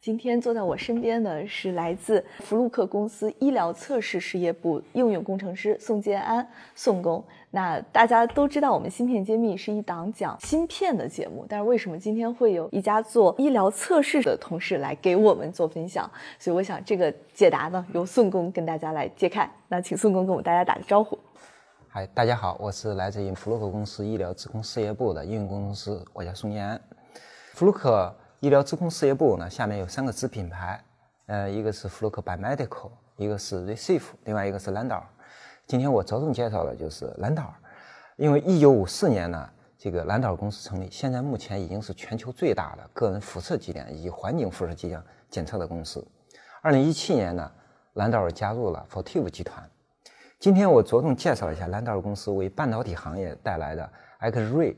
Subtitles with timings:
[0.00, 7.22] 今天坐在我身边的是来自福禄克公司医疗测试事业部应用工程师宋建安，宋工。
[7.50, 16.08] 那大家都知道，我们芯片揭秘是一档讲芯片的节目，但是为什么今天会有一家做医疗测试的同事来给我们做分享？
[16.38, 19.50] 所以我想这个解答呢，由宋工跟大家来揭开。
[19.66, 21.18] 那请宋工跟我们大家打个招呼。
[21.88, 26.80] 嗨，大家好，我是来自于福禄克公司医疗自控事业部的应用工程师，我叫宋建安。
[27.54, 30.80] 福禄克医疗质控事业部呢，下面有三个子品牌，
[31.26, 35.02] 呃，一个是福禄克 Biomedical，一个是 Receive，另外一个是兰道尔。
[35.66, 37.54] 今天我着重介绍的就是兰道尔，
[38.16, 46.06] 因为一九五四年呢，这个兰道尔公司成立，现在目前已经是全球最大的个人辐射剂量以及环境辐射剂量检测的公司。
[46.62, 47.50] 二零一七年呢，
[47.94, 49.68] 兰道尔加入了 Fortive 集团。
[50.38, 54.76] 今天我着重介绍一下兰道尔公司为半导体行业带来的 X-ray，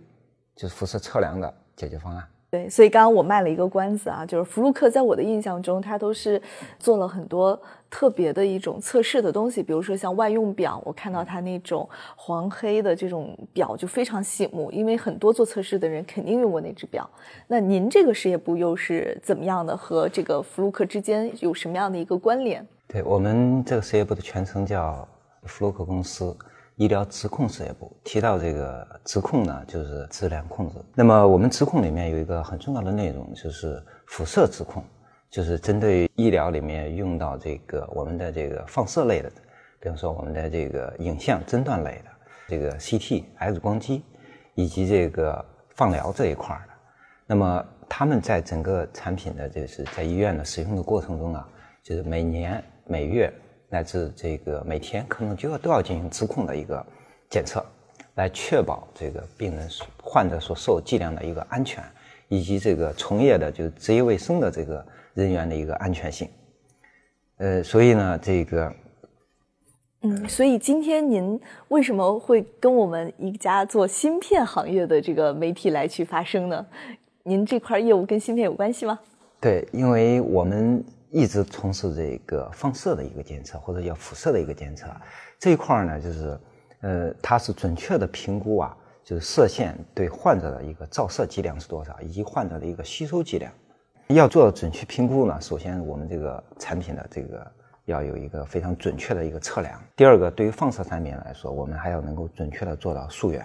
[0.57, 2.27] 就是辐射测量的解决方案。
[2.51, 6.43] 对，所以刚刚我卖了一个关子啊，就是福禄克在我的印象中，它都是
[6.81, 7.57] 做了很多
[7.89, 17.09] 特别的一种测试的东西，比如说像万用表，我看到它那种黄黑的这种表就非常醒目，因为很多做测试的人肯定用过那只表。
[17.47, 19.77] 那您这个事业部又是怎么样的？
[19.77, 22.67] 和这个福禄克之间有什么样的一个关联？
[22.89, 25.07] 对我们这个事业部的全称叫。
[25.45, 26.37] 福禄克公司
[26.81, 30.77] 医疗质控事业部提到这个质控呢，就是质量控制。
[30.95, 34.83] 那么我们质控里面有一个很重要的内容，就是辐射质控，
[35.29, 39.31] 就是针对医疗里面用到这个我们的这个放射类的，
[39.79, 42.11] 比如说我们的这个影像诊断类的，
[42.49, 44.03] 这个 CT、X 光机，
[44.55, 45.45] 以及这个
[45.75, 46.73] 放疗这一块的。
[47.27, 51.47] 那么他们在整个产品的就是在医院的使用的过程中啊，
[51.83, 53.31] 就是每年每月。
[53.73, 56.85] 乃至这个每天可能就要都要进行质控的一个
[57.31, 57.65] 检测，
[58.17, 59.69] 来确保这个病人
[60.03, 61.83] 患者所受剂量的一个安全，
[62.27, 66.29] 以及这个从业的就是职业卫生的这个人员的一个安全性。
[67.37, 68.75] 呃，所以呢，这个，
[70.03, 76.67] 嗯，所以今天您为什么会跟我们一家做芯片行业的这个媒体来去发声呢？
[77.23, 78.99] 您这块业务跟芯片有关系吗？
[79.41, 80.85] 对，因为我们。
[81.11, 84.87] 一直从事这个放射的一个监测，或者叫辐射的一个监测
[85.39, 86.41] 这一块呢，就是，
[86.83, 93.53] 呃，它是准确的评估啊，就是射线对患者的一个照射剂量是多少，以及患者的一个吸收剂量。
[94.09, 97.45] 要做到准确评估呢，首先我们这个产品的这个
[97.87, 99.81] 要有一个非常准确的一个测量。
[99.97, 103.45] 第二个，对于放射产品来说，我们还要能够准确的做到溯源，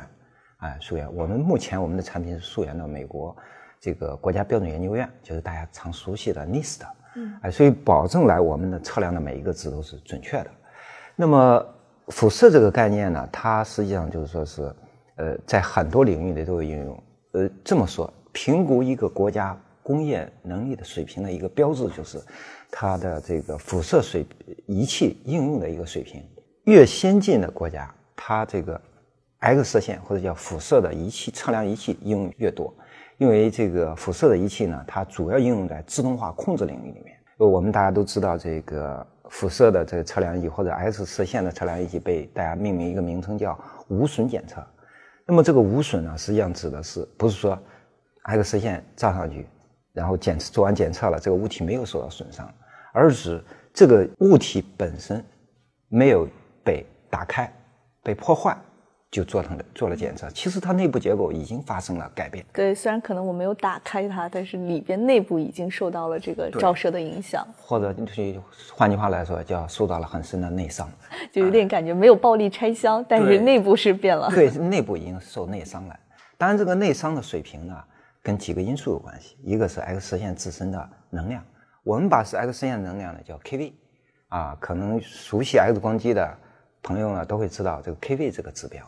[0.58, 1.12] 哎，溯源。
[1.16, 3.36] 我们目前我们的产品是溯源到美国
[3.80, 6.82] 这个国家标准研究院，就是大家常熟悉的 NIST。
[7.16, 10.52] 嗯，哎，所以保证来我们的测量的每一个值都是准确的。
[11.16, 11.66] 那么
[12.08, 14.76] 辐射这个概念呢，它实际上就是说是，
[15.16, 17.04] 呃，在很多领域里都有应用。
[17.32, 22.20] 呃，这么说，评估一个国家工业能力的水平的一个标志，就是
[22.70, 24.26] 它的这个辐射水
[24.68, 26.24] 仪器应用的一个水平。
[26.66, 28.80] 越先进的国家，它这个
[29.40, 32.74] X 射线或者叫辐射的仪器测量仪器应用越多。
[33.18, 37.18] 因为这个辐射的仪器呢，它主要应用在自动化控制领域里面。
[37.38, 44.66] 我们大家都知道，这个辐射的这个测量仪或者 X 射线的测量仪器被大家命名一个名称叫无损检测。
[45.26, 47.58] 那么这个无损呢，实际上指的是不是说
[48.24, 49.48] X 射线照上去，
[49.94, 52.50] 然后检测做完检测了，这个物体没有受到损伤，
[52.94, 53.44] 而是
[53.74, 55.24] 这个物体本身
[55.90, 56.28] 没有
[56.64, 57.52] 被打开、
[58.04, 58.58] 被破坏。
[59.16, 62.46] 就做成了做了检测，其实它内部结构已经发生了改变。
[62.52, 68.38] 对，虽然可能我没有打开它，但是里边内部已经受到了这个照射的影响，或者就是
[68.74, 70.92] 换句话来说，叫受到了很深的内伤，
[71.32, 74.28] 就有点感觉没有暴力拆箱，但是内部是变了。
[74.36, 75.98] 对，内部已经受内伤了。
[76.38, 77.84] 当然，这个内伤的水平呢，
[78.22, 81.42] 跟几个因素有关系，一个是 X 射线自身的能量，
[81.86, 83.72] 我们把是 X 射线能量呢叫 kV，
[84.28, 86.38] 啊，可能熟悉 X 光机的
[86.84, 88.86] 朋友呢都会知道这个 kV 这个指标。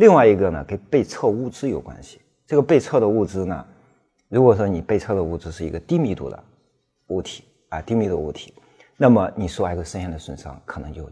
[0.00, 2.22] 另外一个呢，跟被测物质有关系。
[2.46, 3.66] 这个被测的物质呢，
[4.30, 6.42] 如果说你被测的物质是一个低密度的
[7.08, 8.54] 物体啊，低密度物体，
[8.96, 11.04] 那么你受 X 射线的损伤可能就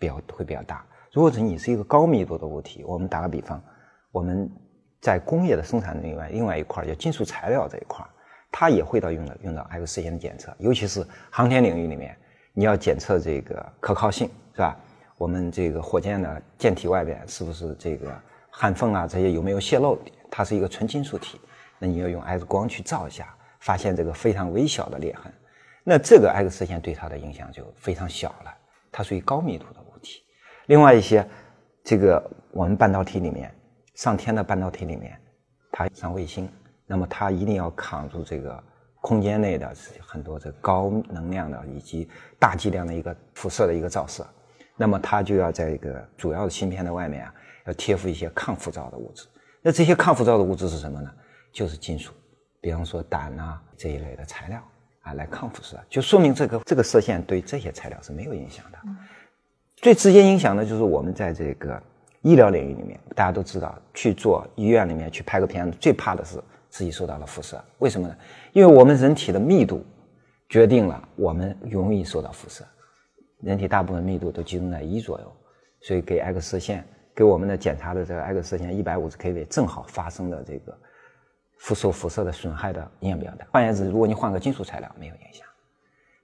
[0.00, 0.84] 比较会比较大。
[1.12, 3.62] 如果是你是一个高密度的物体，我们打个比方，
[4.10, 4.50] 我们
[5.00, 8.04] 在工业的生产另外另外一块叫金属材料这一块，
[8.50, 12.16] 它也会到用到用到 X 射线的检测，尤其是航天领域里面，
[12.52, 14.76] 你要检测这个可靠性，是吧？
[15.18, 18.16] 我们这个火箭的舰体外边是不是这个
[18.50, 19.98] 焊缝啊这些有没有泄漏？
[20.30, 21.40] 它是一个纯金属体，
[21.78, 25.32] 那你要用 X 光去照一下，发现这个非常微小的裂痕，
[25.82, 28.54] 那这个 X 射线对它的影响就非常小了，
[28.92, 30.22] 它属于高密度的物体。
[30.66, 31.26] 另外一些，
[31.82, 33.52] 这个我们半导体里面
[33.94, 35.18] 上天的半导体里面，
[35.72, 36.48] 它上卫星，
[36.86, 38.62] 那么它一定要扛住这个
[39.00, 44.26] 空间内的很多这高能量的以及大剂量的一个辐射的一个照射，
[44.78, 47.34] 那么它就要在一个主要的芯片的外面啊，
[47.66, 49.26] 要贴附一些抗辐照的物质。
[49.60, 51.10] 那这些抗辐照的物质是什么呢？
[51.52, 52.12] 就是金属，
[52.60, 54.62] 比方说胆啊这一类的材料
[55.02, 58.78] 啊，来抗辐射，就说明这个这个射线对这些材料是没有影响的。
[59.76, 61.82] 最直接影响的就是我们在这个
[62.22, 67.62] 医疗领域里面，大家都知道，去做医院里面去拍个片子，最怕的是自己受到了辐射。
[67.78, 68.16] 为什么呢？
[68.52, 69.84] 因为我们人体的密度
[70.48, 72.64] 决定了我们容易受到辐射，
[73.40, 75.32] 人体大部分密度都集中在一左右，
[75.80, 76.84] 所以给 X 射线。
[77.14, 80.72] 给我们的检查的这个 X 射线一百五十 kV 正好发生的这个
[81.56, 83.44] 辐受辐射的损害的影响比较大。
[83.50, 85.44] 换言之，如果你换个金属材料，没有影响。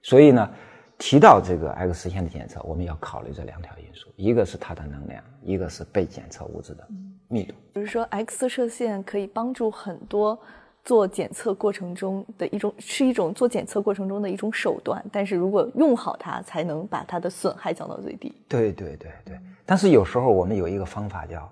[0.01, 0.49] 所以呢，
[0.97, 6.87] 提到这个 X 射线的检测，我们要考虑这两条因素：一个是它的能量，一个是被检测物质的
[7.27, 7.53] 密度。
[7.73, 10.39] 就是说，X 射线可以帮助很多。
[10.85, 18.31] 做检测过程中的一种是一种做检测过程中的一种手段，但是如果用好它，才能把它的损害降到最低。
[18.47, 21.51] 对对对对，但是有时候我们有一个方法叫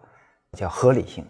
[0.55, 1.25] 叫合理性，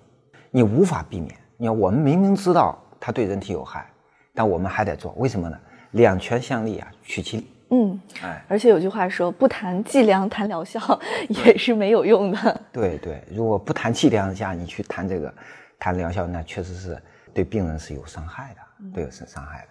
[0.52, 1.34] 你无法避免。
[1.56, 3.90] 你看，我们明明知道它对人体有害，
[4.36, 5.58] 但我们还得做，为什么呢？
[5.92, 7.48] 两全相利啊，取其利。
[7.70, 11.00] 嗯，哎，而且有句话说，不谈剂量谈疗效
[11.30, 12.62] 也是没有用的。
[12.74, 15.34] 对对，如果不谈剂量下，你去谈这个
[15.80, 17.02] 谈疗效，那确实是。
[17.34, 18.62] 对病人是有伤害的，
[18.94, 19.68] 对有是伤害的。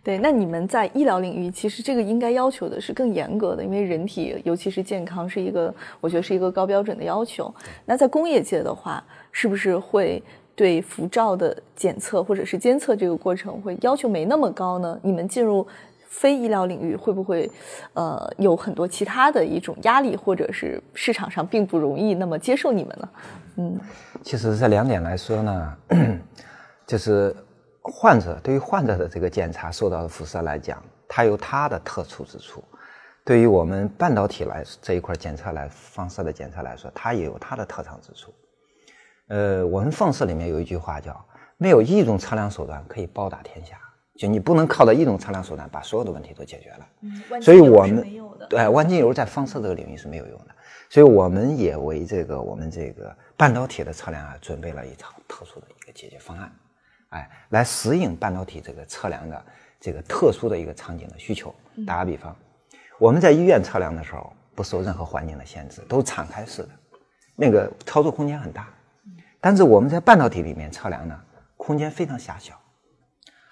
[0.00, 7.52] 对，那你们在医疗领域，其实这个应该要求的是更严格的，因为人体尤其是健康是一个，我觉得是一个高标准的要求。
[7.84, 10.22] 那在工业界的话，是不是会
[10.54, 14.98] 对辐照的检测或者是监测这个过程会要求没那么高呢？
[15.02, 15.66] 你们进入
[16.06, 17.50] 非医疗领域，会不会
[17.92, 23.08] 呃有很多其他的一种压力，或者是市场上并不容易那么接受你们呢？
[23.56, 23.78] 嗯，
[24.22, 25.76] 其实这两点来说呢。
[26.88, 27.36] 就是
[27.82, 32.62] 患者对于患者的这个检查受到的辐射来讲，它有它的特殊之处；
[33.24, 38.32] 对于我们半导体来这一块检测来放射的检测来说，它也有它的特长之处。
[39.28, 41.22] 呃，我们放射里面有一句话叫
[41.58, 43.78] “没有一种测量手段可以包打天下”，
[44.16, 46.88] 就你不能靠着一种测量手段把所有的问题都解决了。
[47.02, 48.02] 嗯，所以我们
[48.48, 50.54] 对万金油在放射这个领域是没有用的。
[50.88, 56.50] 所以我们也为这个我们这个半导体的测量啊准备了一套特殊的一个解决方案。
[57.10, 59.44] 哎，来适应半导体这个测量的
[59.80, 61.54] 这个特殊的一个场景的需求。
[61.86, 62.36] 打个比方，
[62.98, 66.70] 我们在医院测量的时候，不受任何环境的限制，都是敞开式的，
[67.34, 68.68] 那个操作空间很大。
[69.40, 71.18] 但是我们在半导体里面测量呢，
[71.56, 72.60] 空间非常狭小，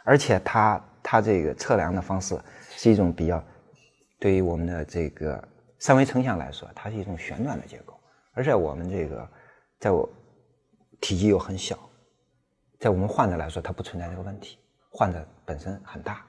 [0.04, 2.36] 而且它它这个测量的方式
[2.70, 3.42] 是一种比较，
[4.18, 5.42] 对于我们的这个
[5.78, 7.98] 三维成像来说，它是一种旋转的结构，
[8.34, 9.26] 而且我们这个
[9.78, 10.06] 在我
[11.00, 11.78] 体积又很小。
[12.78, 14.58] 在我们患者来说，它不存在这个问题。
[14.90, 16.24] 患者本身很大，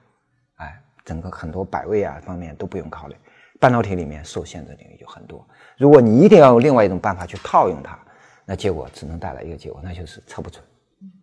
[0.55, 3.15] 哎，整个很多摆位啊方面都不用考虑。
[3.59, 5.47] 半导体里面受限的领域就很多。
[5.77, 7.97] 如果你一定要用另外一种办法去套用它，
[8.45, 10.63] 那结果只能带来一个结果，那就是测不准，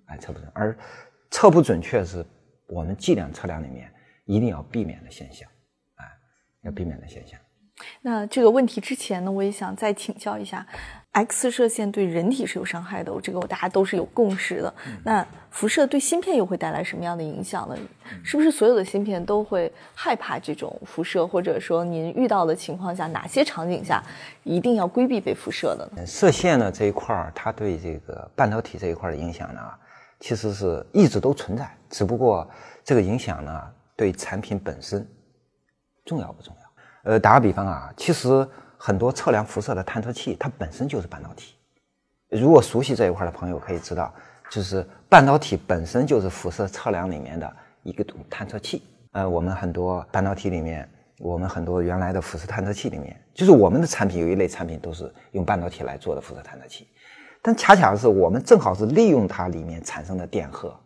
[0.07, 0.51] 哎，测不准。
[0.55, 0.77] 而
[1.31, 2.25] 测不准确是
[2.67, 3.93] 我们计量测量里面
[4.25, 5.49] 一定要避免的现象，
[5.97, 6.05] 哎，
[6.63, 7.39] 要避免的现象。
[8.01, 10.67] 那这个问题之前呢，我也想再请教一下
[11.15, 14.75] ，X 射线对人体是有伤害的，这个大家都是有共识的。
[15.03, 17.77] 那辐射对芯片又会带来什么样的影响呢？
[18.23, 24.03] 是不是所有的芯片都会害怕这种辐射，或者说您遇到的情况下，哪些场景下
[24.43, 26.07] 一定要规避被辐射的呢？
[26.07, 29.61] 射线呢这一块儿，它对这个半导体这一块的影响呢，
[30.19, 32.49] 其实是一直都存在，只不过
[32.83, 33.63] 这个影响呢，
[33.95, 35.07] 对产品本身
[36.05, 37.13] 重要不重要？
[37.13, 38.47] 呃，打个比方啊，其实
[38.87, 41.55] 很多测量辐射的探测器，它本身就是半导体。
[42.29, 44.13] 如果熟悉这一块的朋友可以知道，
[44.51, 47.51] 就是半导体本身就是辐射测量里面的
[47.83, 48.83] 一个探测器。
[49.13, 50.87] 呃，我们很多半导体里面，
[51.19, 56.87] 我们很多原来的辐射探测器里面，就是我们的产品有一类产品都是用半导体来做的辐射探测器。
[57.41, 60.79] 但恰恰是我们正好是利用它里面产生的电荷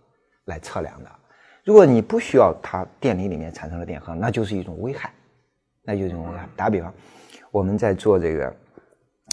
[0.45, 1.11] 来测量的。
[1.64, 5.12] 如果你不需要它电离里面产生的电荷，那就是一种危害。
[5.88, 6.92] 那就这种打比方，
[7.50, 8.54] 我们在做这个，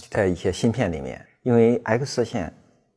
[0.08, 2.50] 在一些芯片里面，因为 X 射线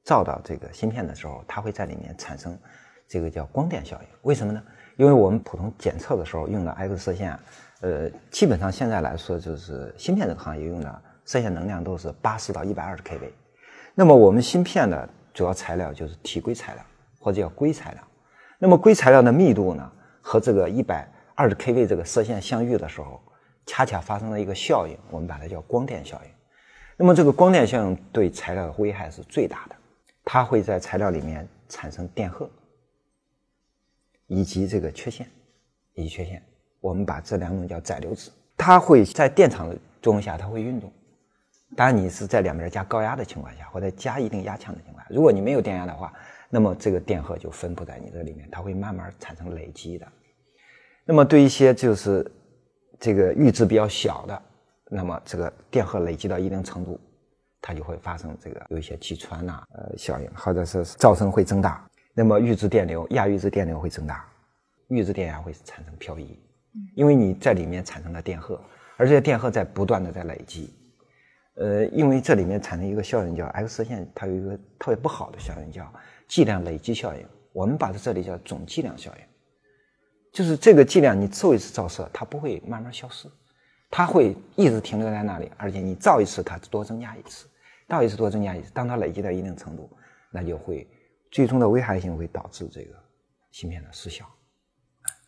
[0.05, 2.57] 照到这个芯片的时候，它会在里面产生
[3.05, 4.07] 这个叫光电效应。
[4.21, 4.63] 为什么呢？
[4.95, 7.37] 因为我们普通检测的时候用的 X 射线，
[7.81, 13.29] 呃，基本上现在来说就是芯片这个行业用的射线能量都是八十到一百二十 kV。
[13.93, 16.85] 那么我们芯片的主要材料就是体硅材料
[17.19, 18.01] 或者叫硅材料。
[18.57, 23.21] 那么硅材料的密度呢，和这个一百二十 kV 这个射线相遇的时候，
[23.69, 26.31] 恰恰发生了一个效应，我们把它叫光电效应。
[26.97, 29.75] 那么这个光电效应对材料的危害是最大的，
[30.25, 32.49] 它会在材料里面产生电荷，
[34.25, 35.29] 以及这个缺陷，
[35.93, 36.41] 以及缺陷。
[36.81, 40.91] 我们把这两种叫载流子，它会在电场的作用下，它会运动。
[41.75, 46.11] 当然，你是在两边加高压的情况下，或者加一定压强的情况下，如果你没有电压的话，
[46.49, 50.07] 那么这个电荷就分布在你这里面，它会慢慢产生累积的。
[51.05, 52.29] 那么对一些就是
[52.99, 54.41] 这个阈值比较小的，
[54.89, 56.99] 那么这个电荷累积到一定程度，
[57.61, 61.85] 它就会发生这个有一些击穿呐呃效应，或者是噪声会增大。
[62.13, 64.27] 那么阈值电流、亚阈值电流会增大，
[64.89, 66.37] 阈值电压会产生漂移，
[66.95, 68.59] 因为你在里面产生了电荷，
[68.97, 70.73] 而这些电荷在不断的在累积。
[71.55, 75.93] 呃，因为这里面产生一个效应叫 X 射线，它有一个特别不好的效应叫
[76.27, 77.25] 剂量累积效应。
[77.51, 79.23] 我们把它这里叫总剂量效应，
[80.31, 83.27] 就是这个剂量你做一次照射，它不会慢慢消失，
[83.89, 87.47] 它会一直停留在那里，而且你照一次它多增加一次，
[87.87, 89.89] 照一次多增加一次，当它累积到一定程度，
[90.31, 90.87] 那就会
[91.31, 92.93] 最终的危害性会导致这个
[93.51, 94.23] 芯片的失效。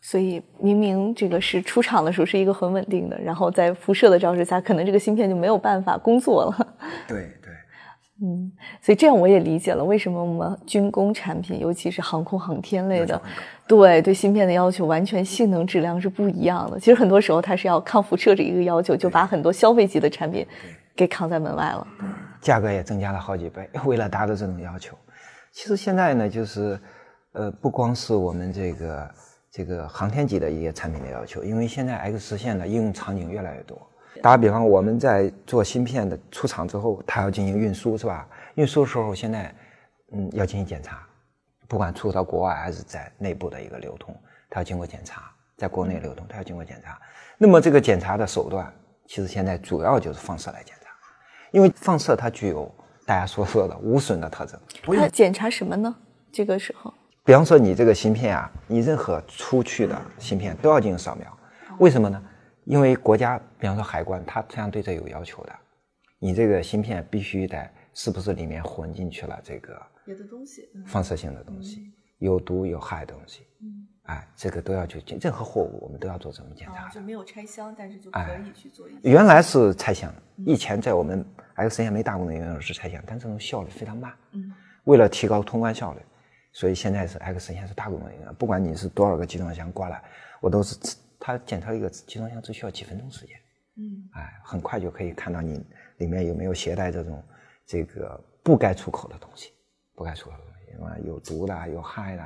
[0.04, 6.76] 所以明明这个是出厂的时候是一个很稳定的，然后在辐射的照射下，可能这个芯片就没有办法工作了。
[7.08, 7.41] 对对，
[8.20, 13.20] 嗯，所以这样我也理解了为什么我们军工产品，尤其是航空航天类的，
[13.66, 16.78] 对对芯片的要求完全性能质量是不一样的。
[16.78, 20.46] 其实很多时候它是要抗辐射这一个要求，就把很多消费级的产品
[20.94, 21.86] 给扛在门外了。
[22.40, 24.96] 价格也增加了好几倍， 为了达到这种要求。
[25.52, 26.78] 其实现在呢，就是
[27.32, 29.10] 呃，不光是我们这个。
[29.54, 33.78] 这个航天级的一些产品的要求，因为现在 X 射线的应用场景越来越多。
[34.22, 38.26] 打个比方，我们在做芯片的出厂之后，它要进行运输，是吧？
[38.54, 39.52] 运输的时候，现在
[40.12, 41.04] 嗯要进行检查，
[41.66, 44.16] 不管出到国外还是在内部的一个流通，
[44.48, 45.22] 它要经过检查，
[45.56, 46.96] 在国内流通，它要经过检查。
[47.36, 48.72] 那么这个检查的手段，
[49.08, 50.90] 其实现在主要就是放射来检查，
[51.50, 52.72] 因为放射它具有
[53.04, 54.56] 大家所说的无损的特征。
[54.96, 55.92] 它检查什么呢？
[56.30, 56.94] 这个时候？
[57.24, 61.26] 比方说，你这个芯片啊，你任何出去的芯片都要进行扫描，
[61.78, 62.22] 为什么呢？
[62.64, 65.52] 因为国家，比方说海关，它实际上对这有要求的。
[66.18, 73.42] 你这个芯片必须得是不是里面混进去了这个别的东西，放射性的东西，有毒有害的东西。
[73.60, 76.88] 嗯，哎，这个都要去进，任何货物我们都要做这种检查。
[76.88, 78.92] 就没有拆箱，但是就可以去做一。
[79.02, 80.12] 原来是拆箱，
[80.46, 84.12] 以前在我们 X 射线没大功能应用是拆箱，但这种效率非常慢。
[84.32, 84.52] 嗯，
[84.84, 86.00] 为了提高通关效率。
[86.54, 90.02] 所以现在是 X 射线是大规模的，不管你是多少个集装箱过来，
[90.38, 90.76] 我都是
[91.24, 93.36] 它检测一个集装箱只需要几分钟时间，
[93.76, 95.64] 嗯，哎，很快就可以看到你
[95.98, 97.22] 里面有没有携带这种
[97.64, 99.52] 这个不该出口的东西，
[99.94, 102.24] 不该出口的东西，什么有毒的、有害的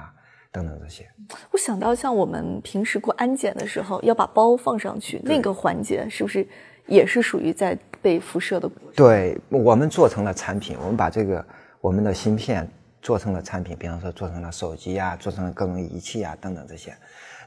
[0.51, 1.07] 等等这些。
[1.51, 6.49] 我想到像我们平时过安检的时候要把包放上去，那个环节是不是
[6.87, 8.67] 也是属于在被辐射的？
[8.95, 11.47] 对，我们做成了产品，我们把这个
[11.83, 12.67] 我们的芯片。
[13.03, 16.93] 做成了产品，比方说做成了手机啊，做成了各种仪器啊等等这些，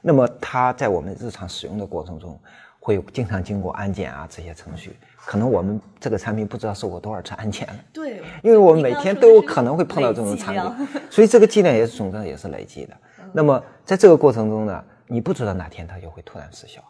[0.02, 2.40] 那么它在我们日常使用的过程中，
[2.80, 7.76] 会经常经过安检啊这些程序，可能我们这个产品不知道受过多少次安检了。
[7.92, 12.96] 对，因为我们每天都有可能会碰到这种产品，所以这个剂量也是总的也是累积的。
[13.34, 16.82] 那么在这个过程中呢，你不知道哪天它就会突然失效。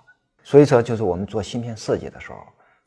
[0.44, 2.38] 所以说，就是我们做芯片设计的时候，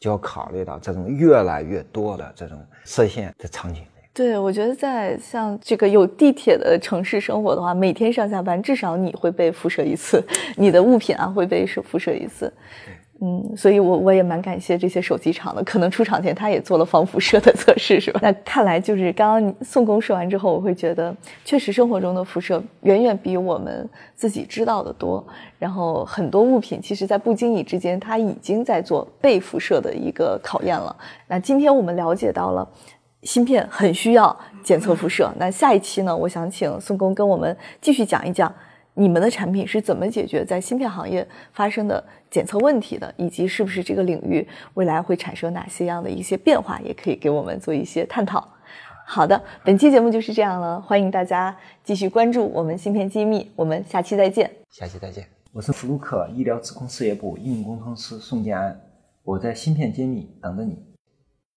[0.00, 3.84] 就要考虑到这种越来越多的这种射线的场景。
[4.14, 10.22] 对，我觉得在像这个有地铁的城市生活的话，每天上下班至少你会被辐射一次，
[10.56, 12.52] 你的物品啊会被辐射一次。
[13.24, 18.20] 嗯，所以我我也蛮感谢这些手机厂的，可能出厂前他也做了防辐射的测试，是吧？
[18.22, 21.14] 那看来就是刚刚宋工说完之后，我会觉得
[21.44, 25.24] 确实生活中的辐射远远比我们自己知道的多。
[25.58, 30.94] 然后很多物品其实，在不经意之间，它已经在做被辐射的一个考验了。
[31.28, 32.68] 那今天我们了解到了。
[33.22, 35.32] 芯片很需要检测辐射。
[35.38, 36.16] 那下一期呢？
[36.16, 38.52] 我想请宋工跟我们继续讲一讲
[38.94, 48.46] 你们的产品是怎么解决在芯片行业发生的检测问题的，以及是不是这个领域未来会产生哪些样的一些变化，也可以给我们做一些探讨。
[49.04, 54.50] 好的，本期节目就是这样了，欢迎大家继续关注我们芯片机密，我们下期再见。
[54.70, 58.80] 下期再见，我是福禄克医疗自控事业部应用工程师宋建安，
[59.24, 60.91] 我在芯片揭秘等着你。